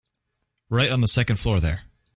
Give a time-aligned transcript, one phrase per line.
[0.71, 1.83] Right on the second floor there.